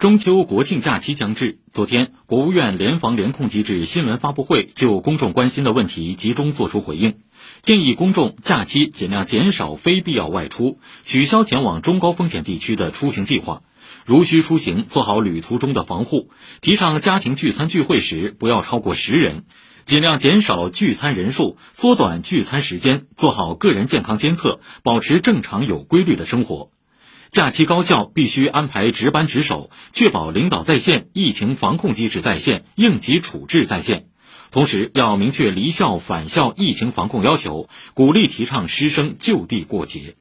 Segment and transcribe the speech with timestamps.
[0.00, 7.18] 中秋国庆假期将至，昨天，国务院联防联控机制新闻发布会就公众关心的问题集中作出回应，
[7.60, 13.60] 建议公众假期尽量减少非必要外出，取消前往中高风险地区的出行计划。
[14.06, 16.30] 如需出行，做好旅途中的防护。
[16.62, 19.44] 提倡家庭聚餐聚会时不要超过十人，
[19.84, 26.70] 尽量减少聚餐人数，缩短聚餐时间，做好个人健康监测，保持正常有规律的生活。
[27.30, 34.06] 假期高校必须安排值班值守，确保领导在线、疫情防控机制在线、应急处置在线。
[34.50, 40.16] 同时，要明确离校返校疫情防控要求，鼓励提倡师生就地过节。